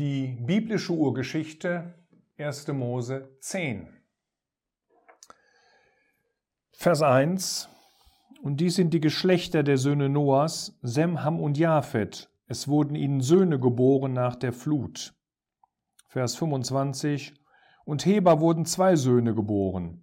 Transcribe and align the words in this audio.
Die 0.00 0.28
biblische 0.28 0.94
Urgeschichte 0.94 1.92
1. 2.38 2.68
Mose 2.68 3.36
10. 3.40 3.86
Vers 6.72 7.02
1. 7.02 7.68
Und 8.40 8.60
dies 8.60 8.76
sind 8.76 8.94
die 8.94 9.00
Geschlechter 9.02 9.62
der 9.62 9.76
Söhne 9.76 10.08
Noahs, 10.08 10.78
Sem, 10.80 11.22
Ham 11.22 11.38
und 11.38 11.58
Japhet. 11.58 12.30
Es 12.46 12.66
wurden 12.66 12.94
ihnen 12.94 13.20
Söhne 13.20 13.60
geboren 13.60 14.14
nach 14.14 14.36
der 14.36 14.54
Flut. 14.54 15.12
Vers 16.08 16.34
25. 16.34 17.34
Und 17.84 18.06
Heber 18.06 18.40
wurden 18.40 18.64
zwei 18.64 18.96
Söhne 18.96 19.34
geboren. 19.34 20.02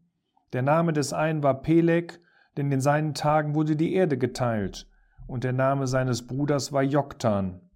Der 0.54 0.62
Name 0.62 0.94
des 0.94 1.12
einen 1.12 1.42
war 1.42 1.64
Peleg, 1.64 2.22
denn 2.56 2.72
in 2.72 2.82
seinen 2.82 3.16
Tagen 3.16 3.56
wurde 3.56 3.76
die 3.76 3.96
Erde 3.96 4.20
geteilt, 4.20 4.88
und 5.26 5.44
der 5.44 5.54
Name 5.54 5.88
seines 5.88 6.28
Bruders 6.28 6.72
war 6.72 6.84
Joktan. 6.84 7.68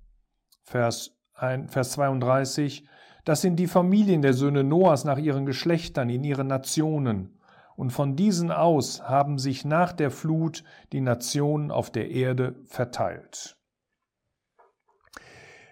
Vers, 0.61 1.17
1, 1.41 1.73
Vers 1.73 1.91
32. 1.91 2.85
Das 3.25 3.41
sind 3.41 3.57
die 3.57 3.67
Familien 3.67 4.21
der 4.21 4.33
Söhne 4.33 4.63
Noahs 4.63 5.03
nach 5.03 5.17
ihren 5.17 5.45
Geschlechtern 5.45 6.09
in 6.09 6.23
ihren 6.23 6.47
Nationen. 6.47 7.37
Und 7.75 7.91
von 7.91 8.15
diesen 8.15 8.51
aus 8.51 9.01
haben 9.03 9.37
sich 9.37 9.65
nach 9.65 9.91
der 9.91 10.11
Flut 10.11 10.63
die 10.91 11.01
Nationen 11.01 11.71
auf 11.71 11.89
der 11.89 12.11
Erde 12.11 12.55
verteilt. 12.65 13.57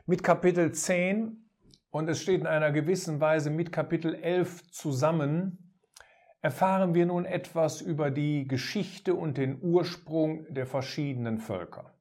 Mit 0.05 0.23
Kapitel 0.23 0.71
10 0.71 1.49
und 1.91 2.07
es 2.07 2.21
steht 2.21 2.41
in 2.41 2.47
einer 2.47 2.71
gewissen 2.71 3.19
Weise 3.19 3.49
mit 3.49 3.71
Kapitel 3.71 4.13
11 4.13 4.71
zusammen, 4.71 5.73
erfahren 6.41 6.93
wir 6.93 7.05
nun 7.05 7.25
etwas 7.25 7.81
über 7.81 8.11
die 8.11 8.47
Geschichte 8.47 9.15
und 9.15 9.37
den 9.37 9.61
Ursprung 9.61 10.45
der 10.53 10.67
verschiedenen 10.67 11.39
Völker. 11.39 11.93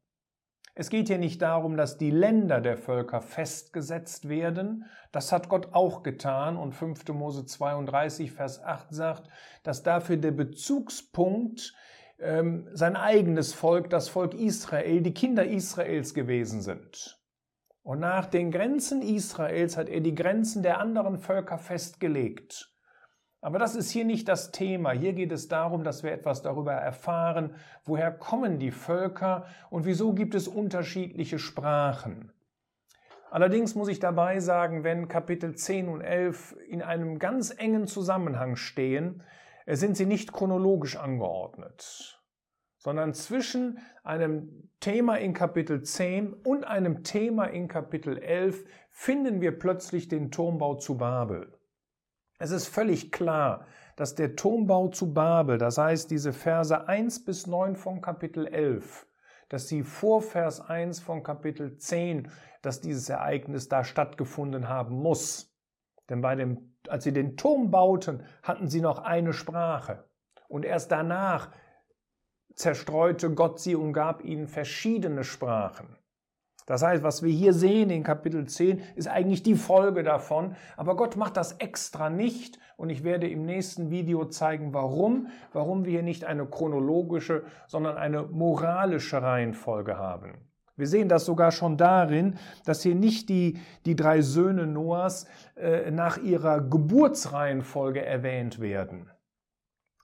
Es 0.81 0.91
geht 0.91 1.09
hier 1.09 1.19
nicht 1.19 1.43
darum, 1.43 1.77
dass 1.77 1.99
die 1.99 2.13
Länder 2.13 2.61
der 2.61 2.77
Völker 2.77 3.21
festgesetzt 3.21 4.29
werden. 4.29 4.85
Das 5.11 5.33
hat 5.33 5.49
Gott 5.49 5.71
auch 5.73 6.05
getan 6.05 6.57
und 6.57 6.73
5. 6.73 7.09
Mose 7.09 7.45
32, 7.45 8.31
Vers 8.31 8.63
8 8.63 8.95
sagt, 8.95 9.29
dass 9.65 9.83
dafür 9.83 10.19
der 10.19 10.31
Bezugspunkt 10.31 11.75
ähm, 12.21 12.69
sein 12.75 12.95
eigenes 12.95 13.55
Volk, 13.55 13.91
das 13.91 14.09
Volk 14.09 14.35
Israel, 14.35 15.03
die 15.03 15.15
Kinder 15.15 15.45
Israels 15.45 16.15
gewesen 16.15 16.63
sind. 16.63 17.19
Und 17.83 17.99
nach 17.99 18.27
den 18.27 18.53
Grenzen 18.53 19.03
Israels 19.03 19.77
hat 19.77 19.89
er 19.89 20.01
die 20.01 20.15
Grenzen 20.15 20.63
der 20.63 20.79
anderen 20.79 21.19
Völker 21.19 21.59
festgelegt. 21.59 22.73
Aber 23.41 23.59
das 23.59 23.77
ist 23.77 23.91
hier 23.91 24.05
nicht 24.05 24.27
das 24.29 24.51
Thema. 24.51 24.91
Hier 24.91 25.13
geht 25.13 25.31
es 25.31 25.47
darum, 25.47 25.85
dass 25.85 26.03
wir 26.03 26.13
etwas 26.13 26.43
darüber 26.43 26.73
erfahren, 26.73 27.55
woher 27.85 28.11
kommen 28.11 28.59
die 28.59 28.73
Völker 28.73 29.47
und 29.71 29.85
wieso 29.85 30.13
gibt 30.13 30.35
es 30.35 30.49
unterschiedliche 30.49 31.39
Sprachen. 31.39 32.33
Allerdings 33.31 33.75
muss 33.75 33.89
ich 33.89 34.01
dabei 34.01 34.41
sagen, 34.41 34.85
wenn 34.85 35.07
Kapitel 35.07 35.55
10 35.55 35.89
und 35.89 36.01
11 36.01 36.57
in 36.69 36.83
einem 36.83 37.19
ganz 37.19 37.55
engen 37.57 37.87
Zusammenhang 37.87 38.57
stehen, 38.57 39.23
äh, 39.67 39.77
sind 39.77 39.97
sie 39.97 40.07
nicht 40.07 40.33
chronologisch 40.33 40.97
angeordnet, 40.97 42.23
sondern 42.79 43.13
zwischen 43.13 43.79
einem 44.03 44.71
Thema 44.81 45.17
in 45.17 45.35
Kapitel 45.35 45.83
10 45.83 46.33
und 46.33 46.67
einem 46.67 47.05
Thema 47.05 47.45
in 47.45 47.69
Kapitel 47.69 48.17
11 48.17 48.65
finden 48.91 49.43
wir 49.43 49.59
plötzlich 49.59 50.09
den 50.09 50.31
Turmbau 50.31 50.77
zu 50.77 50.97
Babel. 50.97 51.58
Es 52.39 52.53
ist 52.53 52.69
völlig 52.69 53.11
klar, 53.11 53.67
dass 53.97 54.15
der 54.15 54.37
Turmbau 54.37 54.89
zu 54.89 55.13
Babel, 55.13 55.59
das 55.59 55.77
heißt 55.77 56.09
diese 56.11 56.33
Verse 56.33 56.87
1 56.87 57.25
bis 57.25 57.49
9 57.49 57.75
von 57.75 58.01
Kapitel 58.01 58.47
11, 58.47 59.09
dass 59.49 59.67
sie 59.67 59.83
vor 59.83 60.23
Vers 60.23 60.61
1 60.61 61.01
von 61.01 61.25
Kapitel 61.25 61.79
10, 61.79 62.31
dass 62.63 62.81
dieses 62.81 63.09
Ereignis 63.09 63.69
da 63.69 63.83
stattgefunden 63.83 64.69
haben 64.69 64.95
muss. 64.95 65.53
Denn 66.09 66.21
bei 66.21 66.37
dem, 66.37 66.77
als 66.89 67.05
sie 67.05 67.13
den 67.13 67.37
Turm 67.37 67.73
bauten, 67.73 68.23
hatten 68.45 68.69
sie 68.69 68.81
noch 68.81 69.01
eine 69.01 69.33
Sprache. 69.33 70.05
Und 70.47 70.65
erst 70.65 70.93
danach 70.93 71.51
zerstreute 72.55 73.35
Gott 73.35 73.59
sie 73.59 73.75
und 73.75 73.93
gab 73.93 74.25
ihnen 74.25 74.47
verschiedene 74.47 75.25
Sprachen. 75.25 75.98
Das 76.69 76.83
heißt, 76.83 77.03
was 77.03 77.23
wir 77.23 77.33
hier 77.33 77.55
sehen 77.55 77.89
in 77.89 78.03
Kapitel 78.03 78.45
10 78.45 78.83
ist 78.95 79.09
eigentlich 79.09 79.43
die 79.43 79.55
Folge 79.55 80.03
davon, 80.03 80.55
aber 80.77 80.97
Gott 80.97 81.17
macht 81.17 81.39
das 81.39 81.53
extra 81.53 82.11
nicht. 82.11 82.59
Und 82.77 82.91
ich 82.91 83.05
werde 83.05 83.27
im 83.27 83.47
nächsten 83.47 83.89
Video 83.89 84.27
zeigen, 84.27 84.75
warum, 84.75 85.29
warum 85.55 85.87
wir 85.87 85.93
hier 85.93 86.03
nicht 86.03 86.27
eine 86.27 86.45
chronologische, 86.45 87.45
sondern 87.69 87.97
eine 87.97 88.25
moralische 88.25 89.23
Reihenfolge 89.23 89.97
haben. 89.97 90.35
Wir 90.77 90.87
sehen 90.87 91.09
das 91.09 91.25
sogar 91.25 91.53
schon 91.53 91.79
darin, 91.79 92.37
dass 92.67 92.83
hier 92.83 92.95
nicht 92.95 93.31
die, 93.31 93.59
die 93.87 93.97
drei 93.97 94.21
Söhne 94.21 94.67
Noahs 94.67 95.27
äh, 95.57 95.91
nach 95.91 96.19
ihrer 96.19 96.61
Geburtsreihenfolge 96.61 98.05
erwähnt 98.05 98.61
werden, 98.61 99.11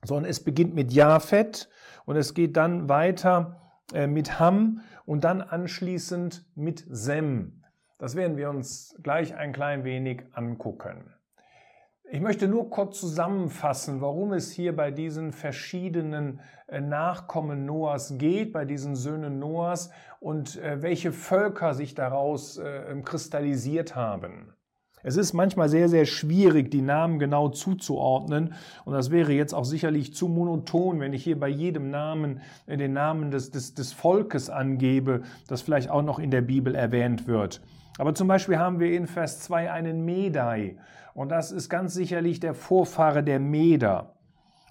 sondern 0.03 0.31
es 0.31 0.43
beginnt 0.43 0.75
mit 0.75 0.95
Japhet 0.95 1.69
und 2.07 2.17
es 2.17 2.33
geht 2.33 2.57
dann 2.57 2.89
weiter 2.89 3.64
äh, 3.93 4.07
mit 4.07 4.39
Ham 4.41 4.81
und 5.05 5.25
dann 5.25 5.43
anschließend 5.43 6.47
mit 6.55 6.85
Sem. 6.89 7.63
Das 7.99 8.17
werden 8.17 8.37
wir 8.37 8.51
uns 8.51 8.97
gleich 9.03 9.35
ein 9.35 9.53
klein 9.53 9.85
wenig 9.85 10.23
angucken. 10.33 11.13
Ich 12.11 12.21
möchte 12.21 12.49
nur 12.49 12.71
kurz 12.71 13.01
zusammenfassen, 13.01 14.01
warum 14.01 14.33
es 14.33 14.53
hier 14.53 14.75
bei 14.75 14.91
diesen 14.91 15.33
verschiedenen 15.33 16.41
äh, 16.67 16.81
Nachkommen 16.81 17.67
Noahs 17.67 18.17
geht, 18.19 18.53
bei 18.53 18.65
diesen 18.65 18.95
Söhnen 18.95 19.39
Noahs 19.39 19.91
und 20.21 20.57
äh, 20.57 20.81
welche 20.83 21.13
Völker 21.13 21.75
sich 21.75 21.95
daraus 21.95 22.61
kristallisiert 23.05 23.95
haben. 23.95 24.55
Es 25.05 25.19
ist 25.19 25.35
manchmal 25.35 25.69
sehr, 25.69 25.91
sehr 25.91 26.07
schwierig, 26.07 26.71
die 26.71 26.81
Namen 26.81 27.19
genau 27.19 27.51
zuzuordnen. 27.51 28.55
Und 28.87 28.95
das 28.95 29.11
wäre 29.11 29.33
jetzt 29.33 29.55
auch 29.55 29.67
sicherlich 29.67 30.15
zu 30.15 30.29
monoton, 30.29 30.99
wenn 30.99 31.13
ich 31.13 31.23
hier 31.23 31.39
bei 31.39 31.49
jedem 31.49 31.91
Namen 31.91 32.41
äh, 32.67 32.79
den 32.79 32.95
Namen 32.95 33.31
des, 33.31 33.51
des, 33.51 33.75
des 33.75 33.93
Volkes 33.93 34.49
angebe, 34.49 35.21
das 35.47 35.61
vielleicht 35.61 35.91
auch 35.91 36.03
noch 36.03 36.19
in 36.19 36.31
der 36.31 36.41
Bibel 36.41 36.75
erwähnt 36.75 37.27
wird. 37.27 37.61
Aber 37.99 38.15
zum 38.15 38.29
Beispiel 38.29 38.59
haben 38.59 38.81
wir 38.81 38.97
in 38.97 39.07
Vers 39.07 39.41
2 39.41 39.71
einen 39.71 40.07
Medai. 40.07 40.77
Und 41.13 41.29
das 41.29 41.53
ist 41.53 41.69
ganz 41.69 41.93
sicherlich 41.93 42.41
der 42.41 42.55
Vorfahre 42.55 43.23
der 43.23 43.39
Meder. 43.39 44.15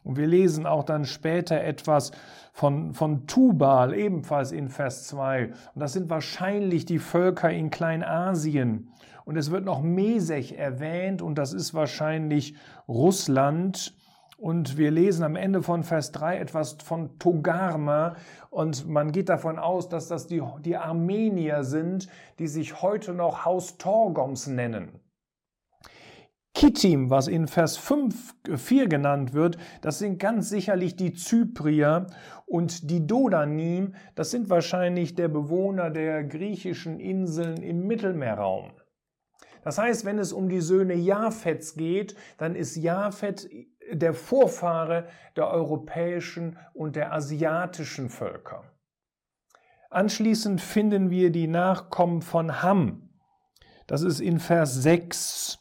Und 0.03 0.17
wir 0.17 0.27
lesen 0.27 0.65
auch 0.65 0.83
dann 0.83 1.05
später 1.05 1.61
etwas 1.61 2.11
von, 2.51 2.93
von 2.93 3.27
Tubal, 3.27 3.93
ebenfalls 3.93 4.51
in 4.51 4.67
Vers 4.67 5.07
2. 5.07 5.45
Und 5.45 5.79
das 5.79 5.93
sind 5.93 6.09
wahrscheinlich 6.09 6.85
die 6.85 6.99
Völker 6.99 7.49
in 7.51 7.69
Kleinasien. 7.69 8.91
Und 9.25 9.37
es 9.37 9.51
wird 9.51 9.65
noch 9.65 9.81
Mesech 9.81 10.53
erwähnt 10.57 11.21
und 11.21 11.37
das 11.37 11.53
ist 11.53 11.73
wahrscheinlich 11.73 12.55
Russland. 12.87 13.95
Und 14.37 14.77
wir 14.77 14.91
lesen 14.91 15.23
am 15.23 15.35
Ende 15.35 15.61
von 15.61 15.83
Vers 15.83 16.11
3 16.11 16.37
etwas 16.37 16.73
von 16.83 17.17
Togarma 17.17 18.15
und 18.49 18.87
man 18.89 19.11
geht 19.11 19.29
davon 19.29 19.57
aus, 19.57 19.87
dass 19.87 20.09
das 20.09 20.27
die, 20.27 20.41
die 20.65 20.75
Armenier 20.75 21.63
sind, 21.63 22.09
die 22.39 22.47
sich 22.47 22.81
heute 22.81 23.13
noch 23.13 23.45
Haus 23.45 23.77
Torgoms 23.77 24.47
nennen. 24.47 24.99
Kittim, 26.53 27.09
was 27.09 27.27
in 27.27 27.47
Vers 27.47 27.77
5, 27.77 28.35
4 28.55 28.87
genannt 28.87 29.33
wird, 29.33 29.57
das 29.81 29.99
sind 29.99 30.19
ganz 30.19 30.49
sicherlich 30.49 30.95
die 30.95 31.13
Zyprier 31.13 32.07
und 32.45 32.91
die 32.91 33.07
Dodanim, 33.07 33.95
das 34.15 34.31
sind 34.31 34.49
wahrscheinlich 34.49 35.15
der 35.15 35.29
Bewohner 35.29 35.89
der 35.89 36.23
griechischen 36.23 36.99
Inseln 36.99 37.63
im 37.63 37.87
Mittelmeerraum. 37.87 38.71
Das 39.63 39.77
heißt, 39.77 40.05
wenn 40.05 40.19
es 40.19 40.33
um 40.33 40.49
die 40.49 40.61
Söhne 40.61 40.95
Japhets 40.95 41.75
geht, 41.75 42.15
dann 42.37 42.55
ist 42.55 42.75
Japhet 42.75 43.49
der 43.91 44.13
Vorfahre 44.13 45.07
der 45.35 45.49
europäischen 45.49 46.57
und 46.73 46.95
der 46.95 47.13
asiatischen 47.13 48.09
Völker. 48.09 48.63
Anschließend 49.89 50.59
finden 50.59 51.09
wir 51.09 51.31
die 51.31 51.47
Nachkommen 51.47 52.21
von 52.21 52.61
Ham. 52.63 53.09
Das 53.87 54.01
ist 54.01 54.19
in 54.19 54.39
Vers 54.39 54.75
6. 54.81 55.59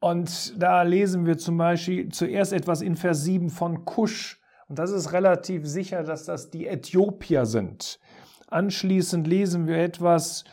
Und 0.00 0.62
da 0.62 0.82
lesen 0.82 1.26
wir 1.26 1.36
zum 1.36 1.58
Beispiel 1.58 2.08
zuerst 2.10 2.52
etwas 2.52 2.80
in 2.80 2.96
Vers 2.96 3.24
7 3.24 3.50
von 3.50 3.84
Kusch. 3.84 4.40
Und 4.68 4.78
das 4.78 4.92
ist 4.92 5.12
relativ 5.12 5.66
sicher, 5.66 6.04
dass 6.04 6.24
das 6.24 6.50
die 6.50 6.66
Äthiopier 6.66 7.44
sind. 7.44 7.98
Anschließend 8.46 9.26
lesen 9.26 9.66
wir 9.66 9.78
etwas 9.78 10.44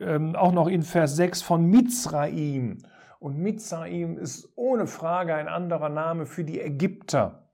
ähm, 0.00 0.36
auch 0.36 0.52
noch 0.52 0.68
in 0.68 0.82
Vers 0.82 1.16
6 1.16 1.42
von 1.42 1.66
Mizraim. 1.66 2.78
Und 3.18 3.38
Mizraim 3.38 4.18
ist 4.18 4.52
ohne 4.56 4.86
Frage 4.86 5.34
ein 5.34 5.48
anderer 5.48 5.88
Name 5.88 6.26
für 6.26 6.44
die 6.44 6.60
Ägypter. 6.60 7.48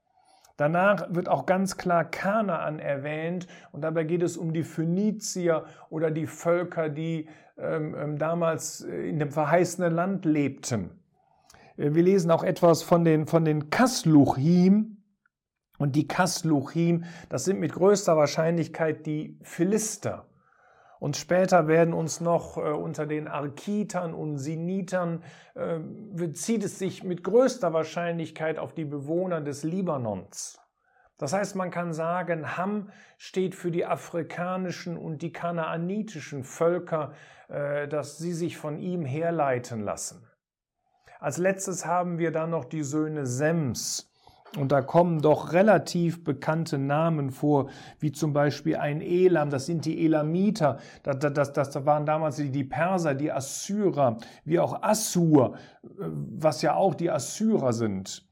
Danach 0.57 1.07
wird 1.15 1.29
auch 1.29 1.47
ganz 1.47 1.79
klar 1.79 2.05
Kanaan 2.05 2.81
erwähnt 2.81 3.47
und 3.73 3.81
dabei 3.81 4.05
geht 4.05 4.23
es 4.23 4.37
um 4.37 4.53
die 4.53 4.63
Phönizier 4.63 5.65
oder 5.89 6.11
die 6.11 6.27
Völker, 6.27 6.91
die 6.91 7.29
ähm, 7.57 7.97
ähm 7.99 8.19
damals 8.19 8.83
äh, 8.83 9.09
in 9.09 9.19
dem 9.19 9.31
verheißenen 9.31 9.95
Land 9.95 10.27
lebten. 10.27 10.91
Äh, 11.79 11.95
wir 11.95 12.03
lesen 12.03 12.31
auch 12.31 12.45
etwas 12.45 12.83
von 12.83 13.05
den, 13.05 13.27
von 13.27 13.47
den 13.47 13.71
Kasluchim 13.71 14.99
und 15.79 15.97
die 15.97 16.07
Kasluchim, 16.07 17.05
das 17.31 17.47
sind 17.47 17.59
mit 17.59 17.73
größter 17.73 18.19
Wahrscheinlichkeit 18.19 19.07
die 19.07 19.39
Philister. 19.41 20.27
Und 21.01 21.17
später 21.17 21.67
werden 21.67 21.95
uns 21.95 22.21
noch 22.21 22.59
äh, 22.59 22.61
unter 22.61 23.07
den 23.07 23.27
Arkitern 23.27 24.13
und 24.13 24.37
Sinitern, 24.37 25.25
äh, 25.55 25.81
bezieht 25.81 26.63
es 26.63 26.79
sich 26.79 27.03
mit 27.03 27.25
größter 27.25 27.73
Wahrscheinlichkeit 27.73 28.59
auf 28.59 28.75
die 28.75 28.85
Bewohner 28.85 29.41
des 29.41 29.65
Libanons. 29.65 30.61
Das 31.17 31.33
heißt, 31.33 31.57
man 31.57 31.71
kann 31.71 31.95
sagen, 31.95 32.57
Ham 32.57 32.91
steht 33.17 33.55
für 33.55 33.71
die 33.71 33.87
afrikanischen 33.87 34.99
und 34.99 35.23
die 35.23 35.33
kanaanitischen 35.33 36.45
Völker, 36.45 37.15
äh, 37.49 37.89
dass 37.89 38.19
sie 38.19 38.35
sich 38.35 38.59
von 38.59 38.79
ihm 38.79 39.07
herleiten 39.07 39.81
lassen. 39.81 40.27
Als 41.19 41.39
letztes 41.39 41.87
haben 41.87 42.19
wir 42.19 42.31
dann 42.31 42.51
noch 42.51 42.67
die 42.67 42.83
Söhne 42.83 43.25
Sems. 43.25 44.10
Und 44.59 44.73
da 44.73 44.83
kommen 44.83 45.21
doch 45.21 45.53
relativ 45.53 46.25
bekannte 46.25 46.77
Namen 46.77 47.31
vor, 47.31 47.69
wie 48.01 48.11
zum 48.11 48.33
Beispiel 48.33 48.77
ein 48.77 49.01
Elam, 49.01 49.49
das 49.51 49.67
sind 49.67 49.85
die 49.85 50.05
Elamiter, 50.05 50.79
das, 51.05 51.19
das, 51.33 51.53
das 51.53 51.87
waren 51.87 52.05
damals 52.05 52.37
die 52.37 52.65
Perser, 52.65 53.15
die 53.15 53.31
Assyrer, 53.31 54.19
wie 54.45 54.59
auch 54.59 54.83
Assur, 54.83 55.55
was 55.83 56.63
ja 56.63 56.75
auch 56.75 56.95
die 56.95 57.11
Assyrer 57.11 57.73
sind. 57.73 58.25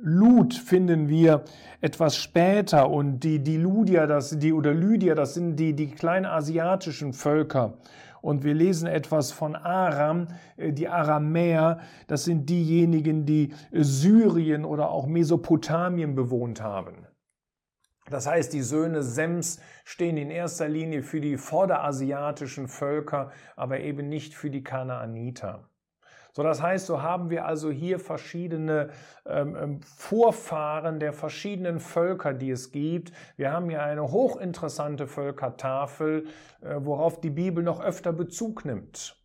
Lut 0.00 0.54
finden 0.54 1.08
wir 1.08 1.42
etwas 1.80 2.16
später 2.16 2.88
und 2.88 3.18
die, 3.24 3.40
die 3.40 3.56
Ludier, 3.56 4.06
das, 4.06 4.38
die, 4.38 4.52
oder 4.52 4.72
Lydier, 4.72 5.16
das 5.16 5.34
sind 5.34 5.56
die, 5.56 5.74
die 5.74 5.90
kleinasiatischen 5.90 7.12
Völker. 7.12 7.78
Und 8.20 8.44
wir 8.44 8.54
lesen 8.54 8.86
etwas 8.86 9.32
von 9.32 9.56
Aram, 9.56 10.28
äh, 10.56 10.72
die 10.72 10.88
Aramäer, 10.88 11.80
das 12.06 12.24
sind 12.24 12.48
diejenigen, 12.48 13.26
die 13.26 13.54
Syrien 13.72 14.64
oder 14.64 14.90
auch 14.90 15.06
Mesopotamien 15.06 16.14
bewohnt 16.14 16.60
haben. 16.62 17.06
Das 18.10 18.26
heißt, 18.26 18.52
die 18.52 18.62
Söhne 18.62 19.02
Sems 19.02 19.60
stehen 19.84 20.16
in 20.16 20.30
erster 20.30 20.68
Linie 20.68 21.02
für 21.02 21.20
die 21.20 21.36
vorderasiatischen 21.36 22.68
Völker, 22.68 23.30
aber 23.54 23.80
eben 23.80 24.08
nicht 24.08 24.34
für 24.34 24.50
die 24.50 24.62
Kanaaniter. 24.62 25.68
So, 26.38 26.44
das 26.44 26.62
heißt, 26.62 26.86
so 26.86 27.02
haben 27.02 27.30
wir 27.30 27.46
also 27.46 27.68
hier 27.68 27.98
verschiedene 27.98 28.90
ähm, 29.26 29.56
ähm, 29.60 29.80
Vorfahren 29.82 31.00
der 31.00 31.12
verschiedenen 31.12 31.80
Völker, 31.80 32.32
die 32.32 32.52
es 32.52 32.70
gibt. 32.70 33.10
Wir 33.36 33.50
haben 33.50 33.68
hier 33.68 33.82
eine 33.82 34.12
hochinteressante 34.12 35.08
Völkertafel, 35.08 36.28
äh, 36.60 36.76
worauf 36.78 37.20
die 37.20 37.30
Bibel 37.30 37.64
noch 37.64 37.80
öfter 37.80 38.12
Bezug 38.12 38.64
nimmt. 38.64 39.16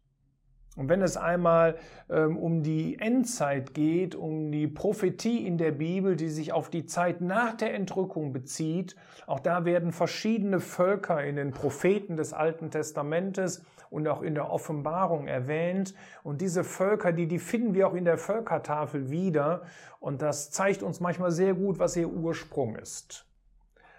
Und 0.76 0.90
wenn 0.90 1.04
es 1.04 1.18
einmal 1.18 1.78
ähm, 2.10 2.38
um 2.38 2.64
die 2.64 2.98
Endzeit 3.00 3.74
geht, 3.76 4.16
um 4.16 4.52
die 4.52 4.68
Prophetie 4.68 5.46
in 5.46 5.58
der 5.58 5.72
Bibel, 5.72 6.16
die 6.16 6.30
sich 6.30 6.52
auf 6.52 6.70
die 6.70 6.86
Zeit 6.86 7.22
nach 7.22 7.54
der 7.54 7.76
Entrückung 7.76 8.34
bezieht, 8.34 8.96
auch 9.28 9.40
da 9.40 9.66
werden 9.66 9.92
verschiedene 9.92 10.60
Völker 10.60 11.24
in 11.24 11.36
den 11.36 11.52
Propheten 11.52 12.18
des 12.18 12.34
Alten 12.34 12.72
Testamentes 12.72 13.64
und 13.92 14.08
auch 14.08 14.24
in 14.24 14.34
der 14.34 14.50
Offenbarung 14.50 15.28
erwähnt. 15.28 15.94
Und 16.24 16.42
diese 16.42 16.64
Völker, 16.64 17.12
die, 17.12 17.28
die 17.28 17.38
finden 17.38 17.76
wir 17.76 17.88
auch 17.88 17.94
in 17.94 18.06
der 18.06 18.18
Völkertafel 18.18 19.12
wieder. 19.12 19.62
Und 20.00 20.24
das 20.24 20.50
zeigt 20.50 20.82
uns 20.82 21.00
manchmal 21.00 21.30
sehr 21.30 21.54
gut, 21.54 21.78
was 21.78 21.96
ihr 21.96 22.10
Ursprung 22.10 22.76
ist. 22.76 23.28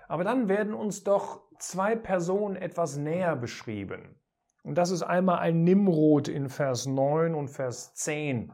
Aber 0.08 0.24
dann 0.24 0.48
werden 0.48 0.74
uns 0.74 1.04
doch 1.04 1.42
zwei 1.60 1.94
Personen 1.94 2.56
etwas 2.56 2.96
näher 2.96 3.36
beschrieben. 3.36 4.16
Und 4.64 4.78
das 4.78 4.90
ist 4.90 5.02
einmal 5.02 5.38
ein 5.38 5.62
Nimrod 5.62 6.26
in 6.26 6.48
Vers 6.48 6.86
9 6.86 7.34
und 7.34 7.48
Vers 7.48 7.94
10, 7.94 8.50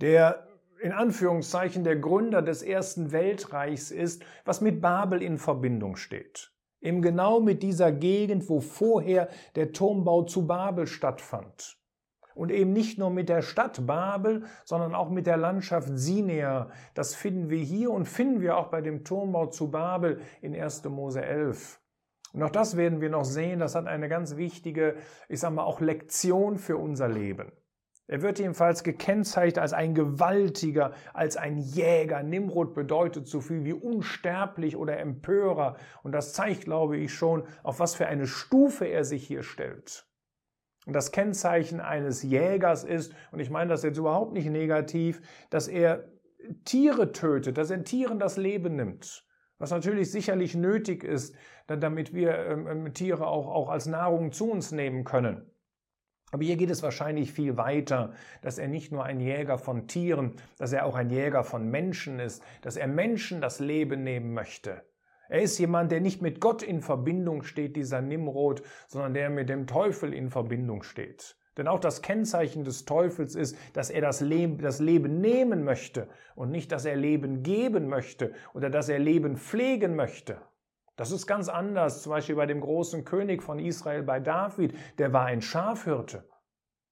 der 0.00 0.48
in 0.82 0.90
Anführungszeichen 0.90 1.84
der 1.84 1.96
Gründer 1.96 2.42
des 2.42 2.62
ersten 2.62 3.12
Weltreichs 3.12 3.92
ist, 3.92 4.24
was 4.44 4.60
mit 4.60 4.80
Babel 4.80 5.22
in 5.22 5.38
Verbindung 5.38 5.94
steht. 5.94 6.52
Eben 6.80 7.00
genau 7.00 7.38
mit 7.38 7.62
dieser 7.62 7.92
Gegend, 7.92 8.48
wo 8.48 8.60
vorher 8.60 9.28
der 9.54 9.72
Turmbau 9.72 10.24
zu 10.24 10.48
Babel 10.48 10.88
stattfand. 10.88 11.78
Und 12.34 12.50
eben 12.50 12.72
nicht 12.72 12.98
nur 12.98 13.10
mit 13.10 13.28
der 13.28 13.42
Stadt 13.42 13.86
Babel, 13.86 14.46
sondern 14.64 14.96
auch 14.96 15.10
mit 15.10 15.28
der 15.28 15.36
Landschaft 15.36 15.90
Sinea. 15.92 16.70
Das 16.94 17.14
finden 17.14 17.50
wir 17.50 17.62
hier 17.62 17.92
und 17.92 18.08
finden 18.08 18.40
wir 18.40 18.56
auch 18.56 18.68
bei 18.68 18.80
dem 18.80 19.04
Turmbau 19.04 19.46
zu 19.46 19.70
Babel 19.70 20.20
in 20.40 20.56
1. 20.56 20.82
Mose 20.84 21.22
11. 21.22 21.81
Und 22.32 22.42
auch 22.42 22.50
das 22.50 22.76
werden 22.76 23.00
wir 23.00 23.10
noch 23.10 23.24
sehen, 23.24 23.60
das 23.60 23.74
hat 23.74 23.86
eine 23.86 24.08
ganz 24.08 24.36
wichtige, 24.36 24.96
ich 25.28 25.40
sage 25.40 25.54
mal, 25.54 25.64
auch 25.64 25.80
Lektion 25.80 26.58
für 26.58 26.78
unser 26.78 27.08
Leben. 27.08 27.52
Er 28.08 28.20
wird 28.20 28.38
jedenfalls 28.38 28.82
gekennzeichnet 28.82 29.58
als 29.58 29.72
ein 29.72 29.94
Gewaltiger, 29.94 30.92
als 31.14 31.36
ein 31.36 31.58
Jäger. 31.58 32.22
Nimrod 32.22 32.74
bedeutet 32.74 33.28
so 33.28 33.40
viel 33.40 33.64
wie 33.64 33.72
unsterblich 33.72 34.76
oder 34.76 34.98
Empörer. 34.98 35.76
Und 36.02 36.12
das 36.12 36.32
zeigt, 36.32 36.64
glaube 36.64 36.96
ich, 36.96 37.14
schon, 37.14 37.44
auf 37.62 37.80
was 37.80 37.94
für 37.94 38.06
eine 38.06 38.26
Stufe 38.26 38.86
er 38.86 39.04
sich 39.04 39.26
hier 39.26 39.42
stellt. 39.42 40.06
Und 40.84 40.94
das 40.94 41.12
Kennzeichen 41.12 41.80
eines 41.80 42.22
Jägers 42.22 42.82
ist, 42.82 43.14
und 43.30 43.38
ich 43.38 43.50
meine 43.50 43.70
das 43.70 43.82
jetzt 43.82 43.98
überhaupt 43.98 44.32
nicht 44.32 44.50
negativ, 44.50 45.22
dass 45.48 45.68
er 45.68 46.04
Tiere 46.64 47.12
tötet, 47.12 47.56
dass 47.56 47.70
er 47.70 47.84
Tieren 47.84 48.18
das 48.18 48.36
Leben 48.36 48.74
nimmt 48.74 49.24
was 49.62 49.70
natürlich 49.70 50.10
sicherlich 50.10 50.56
nötig 50.56 51.04
ist, 51.04 51.36
damit 51.68 52.12
wir 52.12 52.36
ähm, 52.36 52.66
ähm, 52.66 52.94
Tiere 52.94 53.28
auch, 53.28 53.46
auch 53.46 53.68
als 53.68 53.86
Nahrung 53.86 54.32
zu 54.32 54.50
uns 54.50 54.72
nehmen 54.72 55.04
können. 55.04 55.48
Aber 56.32 56.42
hier 56.42 56.56
geht 56.56 56.70
es 56.70 56.82
wahrscheinlich 56.82 57.30
viel 57.30 57.56
weiter, 57.56 58.12
dass 58.40 58.58
er 58.58 58.66
nicht 58.66 58.90
nur 58.90 59.04
ein 59.04 59.20
Jäger 59.20 59.58
von 59.58 59.86
Tieren, 59.86 60.34
dass 60.58 60.72
er 60.72 60.84
auch 60.84 60.96
ein 60.96 61.10
Jäger 61.10 61.44
von 61.44 61.70
Menschen 61.70 62.18
ist, 62.18 62.42
dass 62.62 62.76
er 62.76 62.88
Menschen 62.88 63.40
das 63.40 63.60
Leben 63.60 64.02
nehmen 64.02 64.34
möchte. 64.34 64.82
Er 65.28 65.42
ist 65.42 65.58
jemand, 65.58 65.92
der 65.92 66.00
nicht 66.00 66.20
mit 66.20 66.40
Gott 66.40 66.64
in 66.64 66.82
Verbindung 66.82 67.44
steht, 67.44 67.76
dieser 67.76 68.02
Nimrod, 68.02 68.64
sondern 68.88 69.14
der 69.14 69.30
mit 69.30 69.48
dem 69.48 69.68
Teufel 69.68 70.12
in 70.12 70.28
Verbindung 70.28 70.82
steht. 70.82 71.36
Denn 71.56 71.68
auch 71.68 71.80
das 71.80 72.00
Kennzeichen 72.00 72.64
des 72.64 72.84
Teufels 72.84 73.34
ist, 73.34 73.56
dass 73.74 73.90
er 73.90 74.00
das 74.00 74.20
Leben, 74.20 74.58
das 74.58 74.80
Leben 74.80 75.20
nehmen 75.20 75.64
möchte 75.64 76.08
und 76.34 76.50
nicht, 76.50 76.72
dass 76.72 76.84
er 76.84 76.96
Leben 76.96 77.42
geben 77.42 77.88
möchte 77.88 78.32
oder 78.54 78.70
dass 78.70 78.88
er 78.88 78.98
Leben 78.98 79.36
pflegen 79.36 79.94
möchte. 79.94 80.40
Das 80.96 81.10
ist 81.10 81.26
ganz 81.26 81.48
anders, 81.48 82.02
zum 82.02 82.10
Beispiel 82.10 82.36
bei 82.36 82.46
dem 82.46 82.60
großen 82.60 83.04
König 83.04 83.42
von 83.42 83.58
Israel, 83.58 84.02
bei 84.02 84.20
David, 84.20 84.74
der 84.98 85.12
war 85.12 85.26
ein 85.26 85.42
Schafhirte. 85.42 86.28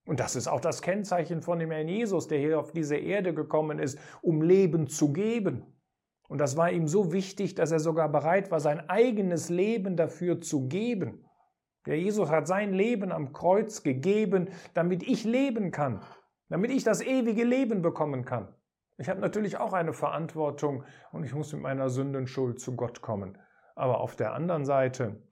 Und 0.06 0.20
das 0.20 0.36
ist 0.36 0.48
auch 0.48 0.60
das 0.60 0.82
Kennzeichen 0.82 1.42
von 1.42 1.58
dem 1.58 1.70
Herrn 1.70 1.88
Jesus, 1.88 2.26
der 2.26 2.38
hier 2.38 2.58
auf 2.58 2.72
diese 2.72 2.96
Erde 2.96 3.34
gekommen 3.34 3.78
ist, 3.78 3.98
um 4.22 4.42
Leben 4.42 4.88
zu 4.88 5.12
geben. 5.12 5.64
Und 6.28 6.38
das 6.38 6.56
war 6.56 6.70
ihm 6.70 6.86
so 6.86 7.12
wichtig, 7.12 7.54
dass 7.54 7.72
er 7.72 7.80
sogar 7.80 8.08
bereit 8.10 8.50
war, 8.50 8.60
sein 8.60 8.88
eigenes 8.88 9.48
Leben 9.50 9.96
dafür 9.96 10.40
zu 10.40 10.68
geben. 10.68 11.26
Der 11.86 11.98
Jesus 11.98 12.30
hat 12.30 12.46
sein 12.46 12.72
Leben 12.72 13.10
am 13.12 13.32
Kreuz 13.32 13.82
gegeben, 13.82 14.50
damit 14.74 15.02
ich 15.02 15.24
leben 15.24 15.70
kann, 15.70 16.02
damit 16.48 16.70
ich 16.70 16.84
das 16.84 17.00
ewige 17.00 17.44
Leben 17.44 17.82
bekommen 17.82 18.24
kann. 18.24 18.54
Ich 18.98 19.08
habe 19.08 19.20
natürlich 19.20 19.56
auch 19.56 19.72
eine 19.72 19.94
Verantwortung 19.94 20.84
und 21.10 21.24
ich 21.24 21.34
muss 21.34 21.52
mit 21.54 21.62
meiner 21.62 21.88
Sündenschuld 21.88 22.60
zu 22.60 22.76
Gott 22.76 23.00
kommen. 23.00 23.38
Aber 23.74 24.00
auf 24.00 24.14
der 24.14 24.34
anderen 24.34 24.66
Seite 24.66 25.22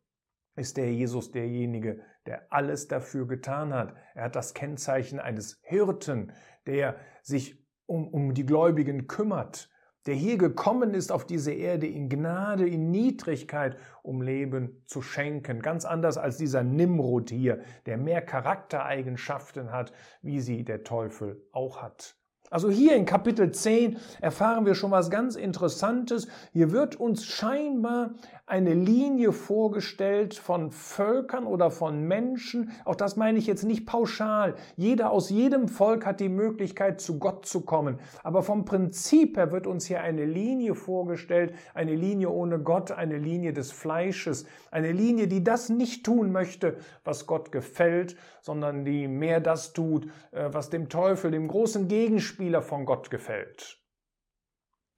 ist 0.57 0.79
der 0.79 0.91
Jesus 0.91 1.31
derjenige, 1.31 2.01
der 2.25 2.51
alles 2.51 2.89
dafür 2.89 3.27
getan 3.27 3.75
hat. 3.75 3.95
Er 4.15 4.25
hat 4.25 4.37
das 4.37 4.55
Kennzeichen 4.55 5.21
eines 5.21 5.61
Hirten, 5.63 6.33
der 6.67 6.97
sich 7.23 7.63
um, 7.85 8.09
um 8.09 8.33
die 8.33 8.47
Gläubigen 8.47 9.07
kümmert, 9.07 9.71
der 10.09 10.17
hier 10.17 10.39
gekommen 10.39 10.95
ist 10.95 11.13
auf 11.13 11.27
diese 11.27 11.53
Erde 11.53 11.87
in 11.87 12.09
Gnade, 12.09 12.67
in 12.67 12.91
Niedrigkeit, 12.91 13.77
um 14.03 14.23
Leben 14.23 14.83
zu 14.87 15.03
schenken. 15.03 15.61
Ganz 15.61 15.85
anders 15.85 16.17
als 16.17 16.39
dieser 16.39 16.63
Nimrod 16.63 17.29
hier, 17.29 17.61
der 17.85 17.99
mehr 17.99 18.23
Charaktereigenschaften 18.23 19.71
hat, 19.71 19.93
wie 20.23 20.41
sie 20.41 20.65
der 20.65 20.83
Teufel 20.83 21.47
auch 21.53 21.83
hat. 21.83 22.18
Also 22.51 22.71
hier 22.71 22.97
in 22.97 23.05
Kapitel 23.05 23.53
10 23.53 23.99
erfahren 24.21 24.65
wir 24.65 24.75
schon 24.75 24.91
was 24.91 25.11
ganz 25.11 25.37
Interessantes. 25.37 26.29
Hier 26.53 26.73
wird 26.73 26.97
uns 26.97 27.27
scheinbar 27.27 28.11
eine 28.47 28.73
Linie 28.73 29.33
vorgestellt 29.33 30.35
von 30.35 30.71
Völkern 30.71 31.45
oder 31.45 31.71
von 31.71 32.03
Menschen. 32.05 32.71
Auch 32.87 32.95
das 32.95 33.17
meine 33.17 33.39
ich 33.39 33.47
jetzt 33.47 33.65
nicht 33.65 33.85
pauschal. 33.85 34.55
Jeder 34.77 35.11
aus 35.11 35.29
jedem 35.29 35.69
Volk 35.69 36.07
hat 36.07 36.21
die 36.21 36.31
Möglichkeit, 36.31 37.03
zu 37.03 37.19
Gott 37.19 37.45
zu 37.45 37.61
kommen. 37.61 37.99
Aber 38.23 38.43
vom 38.43 38.65
Prinzip 38.65 39.37
her 39.37 39.53
wird 39.53 39.67
uns 39.67 39.85
hier 39.85 40.01
eine 40.01 40.25
Linie 40.25 40.75
vorgestellt, 40.75 41.53
eine 41.75 41.95
Linie 41.95 42.31
ohne 42.31 42.59
Gott, 42.59 42.91
eine 42.93 43.19
Linie 43.19 43.53
des 43.53 43.71
Fleisches, 43.71 44.47
eine 44.71 44.93
Linie, 44.93 45.29
die 45.29 45.45
das 45.45 45.69
nicht 45.69 46.07
tun 46.07 46.33
möchte, 46.33 46.79
was 47.05 47.27
Gott 47.27 47.53
gefällt, 47.53 48.17
sondern 48.41 48.87
die 48.87 49.09
mehr 49.09 49.41
das 49.41 49.75
tut, 49.75 50.07
äh, 50.31 50.49
was 50.51 50.71
dem 50.71 50.89
Teufel, 50.89 51.31
dem 51.31 51.49
großen 51.49 51.87
Gegenspieler 51.89 52.38
von 52.63 52.87
Gott 52.87 53.11
gefällt. 53.11 53.79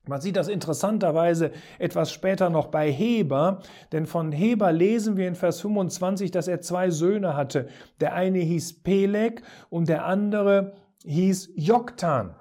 Man 0.06 0.20
sieht 0.20 0.36
das 0.36 0.48
interessanterweise 0.48 1.52
etwas 1.78 2.12
später 2.12 2.48
noch 2.48 2.68
bei 2.68 2.90
Heber, 2.90 3.60
denn 3.92 4.06
von 4.06 4.32
Heber 4.32 4.72
lesen 4.72 5.16
wir 5.16 5.28
in 5.28 5.34
Vers 5.34 5.60
25, 5.60 6.30
dass 6.30 6.48
er 6.48 6.60
zwei 6.60 6.90
Söhne 6.90 7.36
hatte. 7.36 7.68
Der 8.00 8.14
eine 8.14 8.38
hieß 8.38 8.82
Peleg 8.82 9.42
und 9.68 9.88
der 9.88 10.06
andere 10.06 10.74
hieß 11.04 11.52
Joktan. 11.54 12.34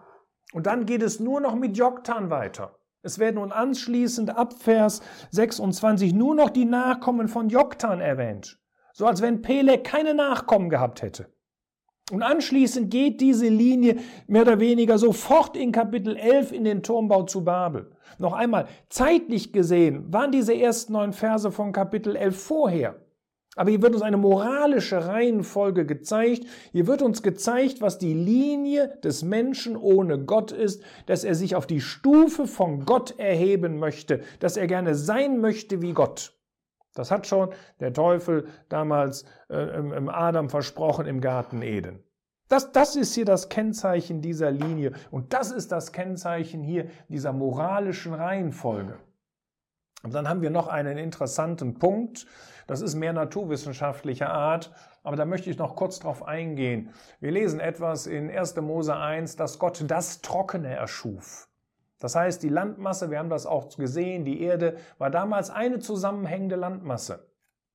Und 0.53 0.67
dann 0.67 0.85
geht 0.85 1.03
es 1.03 1.19
nur 1.19 1.41
noch 1.41 1.55
mit 1.55 1.77
Joktan 1.77 2.29
weiter. 2.29 2.75
Es 3.01 3.19
werden 3.19 3.35
nun 3.35 3.51
anschließend 3.51 4.35
ab 4.35 4.53
Vers 4.53 5.01
26 5.31 6.13
nur 6.13 6.35
noch 6.35 6.49
die 6.49 6.65
Nachkommen 6.65 7.27
von 7.27 7.49
Joktan 7.49 8.01
erwähnt. 8.01 8.59
So 8.93 9.05
als 9.05 9.21
wenn 9.21 9.41
Peleg 9.41 9.83
keine 9.83 10.13
Nachkommen 10.13 10.69
gehabt 10.69 11.01
hätte. 11.01 11.31
Und 12.11 12.23
anschließend 12.23 12.89
geht 12.89 13.21
diese 13.21 13.47
Linie 13.47 13.97
mehr 14.27 14.41
oder 14.41 14.59
weniger 14.59 14.97
sofort 14.97 15.55
in 15.55 15.71
Kapitel 15.71 16.15
11 16.15 16.51
in 16.51 16.63
den 16.63 16.81
Turmbau 16.81 17.23
zu 17.23 17.43
Babel. 17.43 17.91
Noch 18.17 18.33
einmal, 18.33 18.67
zeitlich 18.89 19.53
gesehen 19.53 20.11
waren 20.11 20.31
diese 20.31 20.55
ersten 20.55 20.93
neun 20.93 21.13
Verse 21.13 21.51
von 21.51 21.71
Kapitel 21.71 22.15
11 22.15 22.41
vorher. 22.41 22.95
Aber 23.55 23.71
hier 23.71 23.81
wird 23.81 23.93
uns 23.93 24.03
eine 24.03 24.17
moralische 24.17 25.05
Reihenfolge 25.05 25.85
gezeigt. 25.85 26.45
Hier 26.71 26.87
wird 26.87 27.01
uns 27.01 27.21
gezeigt, 27.21 27.81
was 27.81 27.97
die 27.97 28.13
Linie 28.13 28.97
des 29.03 29.23
Menschen 29.23 29.75
ohne 29.75 30.17
Gott 30.23 30.51
ist, 30.51 30.81
dass 31.07 31.23
er 31.23 31.35
sich 31.35 31.55
auf 31.55 31.67
die 31.67 31.81
Stufe 31.81 32.47
von 32.47 32.85
Gott 32.85 33.15
erheben 33.19 33.77
möchte, 33.77 34.21
dass 34.39 34.55
er 34.55 34.67
gerne 34.67 34.95
sein 34.95 35.41
möchte 35.41 35.81
wie 35.81 35.93
Gott. 35.93 36.38
Das 36.99 37.11
hat 37.11 37.27
schon 37.27 37.53
der 37.79 37.93
Teufel 37.93 38.47
damals 38.67 39.23
äh, 39.49 39.77
im 39.77 40.09
Adam 40.09 40.49
versprochen 40.49 41.05
im 41.05 41.21
Garten 41.21 41.61
Eden. 41.61 42.03
Das, 42.49 42.73
das 42.73 42.97
ist 42.97 43.15
hier 43.15 43.23
das 43.23 43.47
Kennzeichen 43.47 44.21
dieser 44.21 44.51
Linie 44.51 44.91
und 45.09 45.33
das 45.33 45.51
ist 45.51 45.71
das 45.71 45.93
Kennzeichen 45.93 46.61
hier 46.61 46.89
dieser 47.07 47.31
moralischen 47.31 48.13
Reihenfolge. 48.13 48.97
Und 50.03 50.13
dann 50.13 50.27
haben 50.27 50.41
wir 50.41 50.49
noch 50.49 50.67
einen 50.67 50.97
interessanten 50.97 51.79
Punkt, 51.79 52.25
das 52.67 52.81
ist 52.81 52.95
mehr 52.95 53.13
naturwissenschaftlicher 53.13 54.29
Art, 54.29 54.71
aber 55.01 55.15
da 55.15 55.23
möchte 55.23 55.49
ich 55.49 55.57
noch 55.57 55.77
kurz 55.77 55.99
drauf 55.99 56.27
eingehen. 56.27 56.93
Wir 57.21 57.31
lesen 57.31 57.61
etwas 57.61 58.07
in 58.07 58.29
1. 58.29 58.57
Mose 58.57 58.95
1, 58.95 59.37
dass 59.37 59.57
Gott 59.57 59.83
das 59.87 60.21
Trockene 60.21 60.75
erschuf. 60.75 61.48
Das 61.99 62.15
heißt, 62.15 62.41
die 62.41 62.49
Landmasse, 62.49 63.11
wir 63.11 63.19
haben 63.19 63.29
das 63.29 63.45
auch 63.45 63.69
gesehen, 63.75 64.25
die 64.25 64.41
Erde 64.41 64.77
war 64.97 65.09
damals 65.09 65.49
eine 65.49 65.79
zusammenhängende 65.79 66.55
Landmasse. 66.55 67.29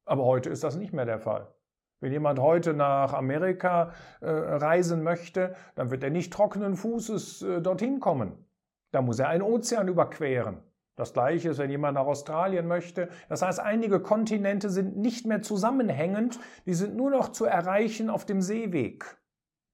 Aber 0.06 0.24
heute 0.24 0.50
ist 0.50 0.64
das 0.64 0.76
nicht 0.76 0.92
mehr 0.92 1.04
der 1.04 1.18
Fall. 1.18 1.54
Wenn 2.00 2.12
jemand 2.12 2.38
heute 2.38 2.74
nach 2.74 3.12
Amerika 3.12 3.92
äh, 4.20 4.28
reisen 4.28 5.02
möchte, 5.02 5.54
dann 5.74 5.90
wird 5.90 6.02
er 6.02 6.10
nicht 6.10 6.32
trockenen 6.32 6.76
Fußes 6.76 7.42
äh, 7.42 7.60
dorthin 7.62 8.00
kommen. 8.00 8.44
Da 8.92 9.00
muss 9.00 9.18
er 9.18 9.28
einen 9.28 9.42
Ozean 9.42 9.88
überqueren. 9.88 10.62
Das 10.96 11.12
gleiche 11.12 11.48
ist, 11.48 11.58
wenn 11.58 11.70
jemand 11.70 11.94
nach 11.94 12.06
Australien 12.06 12.68
möchte. 12.68 13.08
Das 13.28 13.42
heißt, 13.42 13.58
einige 13.58 14.00
Kontinente 14.00 14.70
sind 14.70 14.96
nicht 14.96 15.26
mehr 15.26 15.42
zusammenhängend, 15.42 16.38
die 16.66 16.74
sind 16.74 16.94
nur 16.94 17.10
noch 17.10 17.30
zu 17.30 17.46
erreichen 17.46 18.10
auf 18.10 18.24
dem 18.24 18.40
Seeweg. 18.40 19.18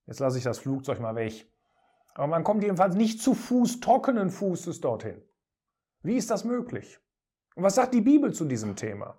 Jetzt 0.07 0.21
lasse 0.21 0.39
ich 0.39 0.45
das 0.45 0.59
Flugzeug 0.59 1.01
mal 1.01 1.17
weg. 1.17 1.50
Aber 2.21 2.27
man 2.27 2.45
kommt 2.45 2.63
jedenfalls 2.63 2.97
nicht 2.97 3.23
zu 3.23 3.33
Fuß, 3.33 3.81
trockenen 3.81 4.29
Fußes 4.29 4.83
dorthin. 4.83 5.23
Wie 6.03 6.17
ist 6.17 6.31
das 6.31 6.45
möglich? 6.45 7.01
Und 7.55 7.63
was 7.63 7.77
sagt 7.77 7.95
die 7.95 8.03
Bibel 8.03 8.35
zu 8.35 8.45
diesem 8.45 8.77
Thema? 8.77 9.19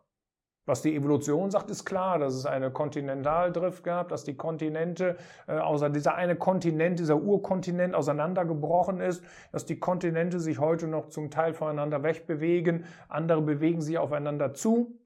Was 0.68 0.84
die 0.84 0.96
Evolution 0.96 1.50
sagt, 1.50 1.72
ist 1.72 1.84
klar, 1.84 2.20
dass 2.20 2.36
es 2.36 2.46
eine 2.46 2.70
Kontinentaldrift 2.70 3.84
gab, 3.84 4.10
dass 4.10 4.24
die 4.24 4.38
Kontinente, 4.38 5.18
äh, 5.48 5.54
außer 5.54 5.90
dieser 5.90 6.14
eine 6.14 6.36
Kontinent, 6.36 7.00
dieser 7.00 7.20
Urkontinent 7.20 7.96
auseinandergebrochen 7.96 9.02
ist, 9.02 9.24
dass 9.52 9.66
die 9.66 9.80
Kontinente 9.80 10.40
sich 10.40 10.60
heute 10.60 10.86
noch 10.86 11.10
zum 11.10 11.32
Teil 11.32 11.56
voneinander 11.56 12.04
wegbewegen, 12.04 12.86
andere 13.10 13.42
bewegen 13.42 13.82
sich 13.82 13.98
aufeinander 13.98 14.54
zu. 14.54 15.00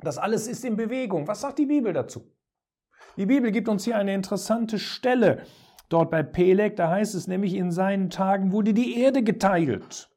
Das 0.00 0.18
alles 0.18 0.48
ist 0.48 0.64
in 0.64 0.76
Bewegung. 0.76 1.28
Was 1.28 1.42
sagt 1.42 1.60
die 1.60 1.66
Bibel 1.66 1.92
dazu? 1.92 2.34
Die 3.16 3.26
Bibel 3.26 3.52
gibt 3.52 3.68
uns 3.68 3.84
hier 3.84 3.96
eine 3.96 4.12
interessante 4.12 4.80
Stelle. 4.80 5.44
Dort 5.88 6.10
bei 6.10 6.22
Peleg, 6.22 6.76
da 6.76 6.90
heißt 6.90 7.14
es 7.14 7.26
nämlich, 7.28 7.54
in 7.54 7.70
seinen 7.70 8.10
Tagen 8.10 8.52
wurde 8.52 8.74
die 8.74 9.00
Erde 9.00 9.22
geteilt. 9.22 10.10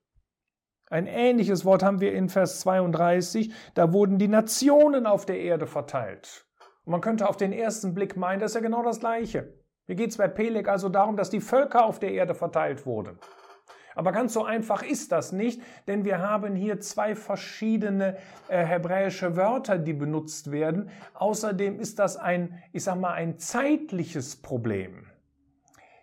Ein 0.89 1.07
ähnliches 1.07 1.63
Wort 1.63 1.83
haben 1.83 2.01
wir 2.01 2.11
in 2.11 2.27
Vers 2.27 2.59
32, 2.59 3.53
da 3.73 3.93
wurden 3.93 4.17
die 4.17 4.27
Nationen 4.27 5.05
auf 5.05 5.25
der 5.25 5.39
Erde 5.39 5.65
verteilt. 5.65 6.45
Und 6.83 6.91
man 6.91 6.99
könnte 6.99 7.29
auf 7.29 7.37
den 7.37 7.53
ersten 7.53 7.93
Blick 7.93 8.17
meinen, 8.17 8.41
das 8.41 8.51
ist 8.51 8.55
ja 8.55 8.61
genau 8.61 8.83
das 8.83 8.99
Gleiche. 8.99 9.53
Hier 9.85 9.95
geht 9.95 10.09
es 10.09 10.17
bei 10.17 10.27
Peleg 10.27 10.67
also 10.67 10.89
darum, 10.89 11.15
dass 11.15 11.29
die 11.29 11.39
Völker 11.39 11.85
auf 11.85 11.99
der 11.99 12.11
Erde 12.11 12.35
verteilt 12.35 12.85
wurden. 12.85 13.17
Aber 13.95 14.11
ganz 14.11 14.33
so 14.33 14.43
einfach 14.43 14.83
ist 14.83 15.11
das 15.11 15.31
nicht, 15.31 15.61
denn 15.87 16.05
wir 16.05 16.19
haben 16.19 16.55
hier 16.55 16.79
zwei 16.79 17.15
verschiedene 17.15 18.17
äh, 18.47 18.63
hebräische 18.63 19.35
Wörter, 19.35 19.77
die 19.77 19.93
benutzt 19.93 20.51
werden. 20.51 20.89
Außerdem 21.13 21.79
ist 21.79 21.99
das 21.99 22.17
ein, 22.17 22.61
ich 22.71 22.83
sag 22.83 22.99
mal, 22.99 23.13
ein 23.13 23.37
zeitliches 23.37 24.41
Problem. 24.41 25.10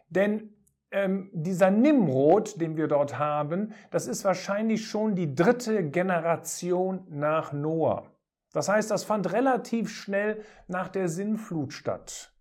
Denn 0.08 0.54
ähm, 0.90 1.30
dieser 1.32 1.70
Nimrod, 1.70 2.60
den 2.60 2.76
wir 2.76 2.88
dort 2.88 3.18
haben, 3.18 3.72
das 3.90 4.06
ist 4.06 4.24
wahrscheinlich 4.24 4.86
schon 4.86 5.14
die 5.14 5.34
dritte 5.34 5.88
Generation 5.90 7.06
nach 7.10 7.52
Noah. 7.52 8.10
Das 8.52 8.68
heißt, 8.68 8.90
das 8.90 9.04
fand 9.04 9.32
relativ 9.32 9.90
schnell 9.90 10.42
nach 10.66 10.88
der 10.88 11.08
Sinnflut 11.08 11.72
statt. 11.72 12.32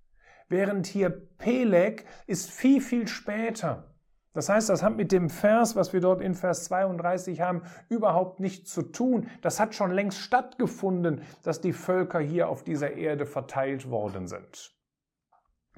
Während 0.47 0.87
hier 0.87 1.09
Peleg 1.09 2.05
ist 2.25 2.49
viel, 2.49 2.79
viel 2.79 3.07
später. 3.07 3.93
Das 4.33 4.49
heißt, 4.49 4.69
das 4.69 4.83
hat 4.83 4.95
mit 4.95 5.11
dem 5.11 5.29
Vers, 5.29 5.75
was 5.75 5.93
wir 5.93 5.99
dort 5.99 6.21
in 6.21 6.35
Vers 6.35 6.65
32 6.65 7.41
haben, 7.41 7.63
überhaupt 7.89 8.39
nichts 8.39 8.71
zu 8.71 8.83
tun. 8.83 9.27
Das 9.41 9.59
hat 9.59 9.73
schon 9.73 9.91
längst 9.91 10.19
stattgefunden, 10.19 11.23
dass 11.43 11.59
die 11.59 11.73
Völker 11.73 12.19
hier 12.19 12.47
auf 12.47 12.63
dieser 12.63 12.93
Erde 12.93 13.25
verteilt 13.25 13.89
worden 13.89 14.27
sind. 14.27 14.76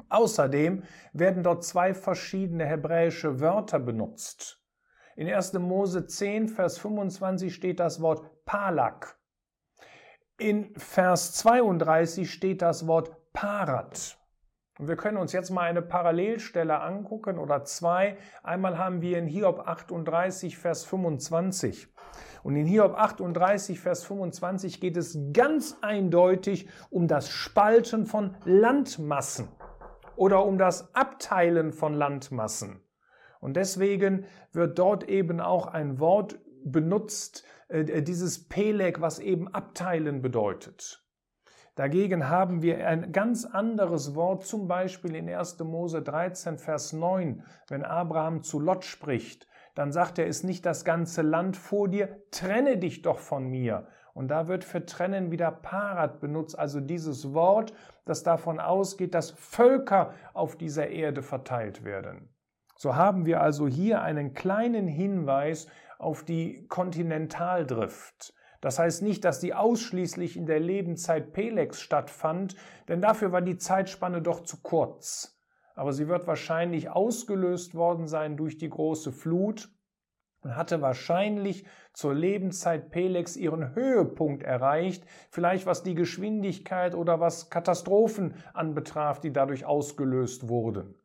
Außerdem 0.10 0.84
werden 1.14 1.44
dort 1.44 1.64
zwei 1.64 1.94
verschiedene 1.94 2.66
hebräische 2.66 3.40
Wörter 3.40 3.80
benutzt. 3.80 4.64
In 5.16 5.28
1. 5.30 5.54
Mose 5.54 6.08
10, 6.08 6.48
Vers 6.48 6.78
25 6.78 7.54
steht 7.54 7.80
das 7.80 8.02
Wort 8.02 8.46
Palak. 8.46 9.20
In 10.38 10.74
Vers 10.78 11.34
32 11.34 12.32
steht 12.32 12.62
das 12.62 12.88
Wort 12.88 13.34
Parat. 13.34 14.18
Und 14.80 14.88
wir 14.88 14.96
können 14.96 15.18
uns 15.18 15.34
jetzt 15.34 15.50
mal 15.50 15.64
eine 15.64 15.82
Parallelstelle 15.82 16.80
angucken 16.80 17.38
oder 17.38 17.66
zwei. 17.66 18.18
Einmal 18.44 18.78
haben 18.78 19.02
wir 19.02 19.18
in 19.18 19.28
Hiob 19.28 19.68
38, 19.68 20.58
Vers 20.58 20.86
25. 20.86 21.90
Und 22.44 22.56
in 22.56 22.66
Hiob 22.66 22.96
38, 22.96 23.78
Vers 23.78 24.06
25 24.06 24.80
geht 24.80 24.96
es 24.96 25.20
ganz 25.34 25.78
eindeutig 25.82 26.70
um 26.90 27.10
das 27.10 27.30
Spalten 27.30 28.06
von 28.06 28.38
Landmassen 28.46 29.50
oder 30.20 30.46
um 30.46 30.58
das 30.58 30.94
Abteilen 30.94 31.72
von 31.72 31.94
Landmassen. 31.94 32.82
Und 33.40 33.56
deswegen 33.56 34.26
wird 34.52 34.78
dort 34.78 35.08
eben 35.08 35.40
auch 35.40 35.66
ein 35.66 36.00
Wort 36.02 36.38
benutzt, 36.66 37.46
äh, 37.70 38.04
dieses 38.04 38.50
Peleg, 38.50 39.00
was 39.00 39.20
eben 39.20 39.48
abteilen 39.48 40.22
bedeutet. 40.22 41.06
Dagegen 41.76 42.28
haben 42.28 42.62
wir 42.62 42.86
ein 42.86 43.14
ganz 43.14 43.46
anderes 43.46 44.14
Wort, 44.14 44.46
zum 44.46 44.68
Beispiel 44.68 45.16
in 45.16 45.30
1. 45.30 45.60
Mose 45.60 46.02
13, 46.02 46.58
Vers 46.58 46.92
9, 46.92 47.46
wenn 47.70 47.86
Abraham 47.86 48.44
zu 48.44 48.60
Lot 48.60 48.84
spricht, 48.84 49.48
dann 49.74 49.94
sagt 49.94 50.20
er, 50.20 50.28
ist 50.28 50.44
nicht 50.44 50.66
das 50.66 50.84
ganze 50.84 51.22
Land 51.22 51.56
vor 51.56 51.88
dir, 51.88 52.24
trenne 52.32 52.78
dich 52.78 53.04
doch 53.04 53.20
von 53.20 53.48
mir. 53.48 53.88
Und 54.14 54.30
da 54.30 54.48
wird 54.48 54.64
für 54.64 54.86
trennen 54.86 55.32
wieder 55.32 55.52
Parat 55.52 56.20
benutzt, 56.20 56.58
also 56.58 56.80
dieses 56.80 57.34
Wort, 57.34 57.74
das 58.06 58.24
davon 58.24 58.60
ausgeht, 58.60 59.14
dass 59.14 59.32
Völker 59.32 60.14
auf 60.34 60.58
dieser 60.58 60.90
Erde 60.90 61.22
verteilt 61.22 61.84
werden. 61.84 62.30
So 62.76 62.96
haben 62.96 63.26
wir 63.26 63.42
also 63.42 63.68
hier 63.68 64.02
einen 64.02 64.34
kleinen 64.34 64.88
Hinweis 64.88 65.68
auf 65.98 66.24
die 66.24 66.66
Kontinentaldrift. 66.68 68.34
Das 68.62 68.80
heißt 68.80 69.02
nicht, 69.04 69.24
dass 69.24 69.40
die 69.40 69.54
ausschließlich 69.54 70.36
in 70.36 70.46
der 70.46 70.60
Lebenszeit 70.60 71.32
Pelex 71.32 71.82
stattfand, 71.82 72.56
denn 72.88 73.02
dafür 73.02 73.32
war 73.32 73.42
die 73.42 73.58
Zeitspanne 73.58 74.22
doch 74.22 74.42
zu 74.42 74.62
kurz. 74.62 75.40
Aber 75.76 75.94
sie 75.94 76.08
wird 76.08 76.28
wahrscheinlich 76.28 76.90
ausgelöst 76.90 77.76
worden 77.76 78.08
sein 78.08 78.36
durch 78.36 78.58
die 78.58 78.70
große 78.70 79.12
Flut 79.12 79.70
und 80.42 80.56
hatte 80.56 80.82
wahrscheinlich 80.82 81.66
zur 81.94 82.14
Lebenszeit 82.14 82.92
Pelex 82.92 83.36
ihren 83.36 83.76
Höhepunkt 83.76 84.44
erreicht, 84.44 85.04
vielleicht 85.32 85.66
was 85.66 85.84
die 85.84 85.96
Geschwindigkeit 85.96 86.96
oder 86.96 87.20
was 87.20 87.50
Katastrophen 87.50 88.36
anbetraf, 88.54 89.20
die 89.20 89.34
dadurch 89.34 89.66
ausgelöst 89.66 90.48
wurden. 90.48 90.96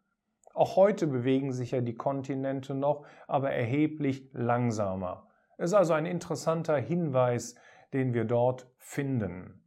Auch 0.53 0.77
heute 0.77 1.09
bewegen 1.09 1.53
sich 1.53 1.73
ja 1.73 1.81
die 1.81 1.97
Kontinente 1.97 2.75
noch, 2.75 3.05
aber 3.27 3.51
erheblich 3.51 4.31
langsamer. 4.33 5.27
Es 5.59 5.71
ist 5.71 5.75
also 5.75 5.95
ein 5.95 6.07
interessanter 6.07 6.77
Hinweis, 6.77 7.57
den 7.93 8.15
wir 8.15 8.25
dort 8.25 8.69
finden. 8.79 9.61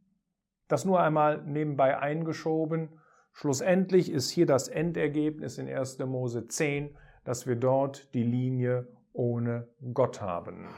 Das 0.66 0.84
nur 0.84 1.00
einmal 1.00 1.42
nebenbei 1.44 1.98
eingeschoben. 1.98 3.00
Schlussendlich 3.32 4.10
ist 4.10 4.30
hier 4.30 4.46
das 4.46 4.68
Endergebnis 4.68 5.58
in 5.58 5.68
1. 5.68 5.98
Mose 6.00 6.46
10, 6.46 6.96
dass 7.24 7.46
wir 7.46 7.56
dort 7.56 8.12
die 8.14 8.22
Linie 8.22 8.86
ohne 9.18 9.66
Gott 9.92 10.20
haben. 10.20 10.68